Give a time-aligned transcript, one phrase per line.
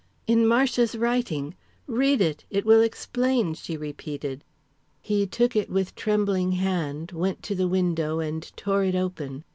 [0.25, 1.53] "In Marcia's writing.
[1.85, 2.43] Read it.
[2.49, 4.43] It will explain," she repeated.
[4.99, 9.43] He took it with trembling hand, went to the window, and tore it open.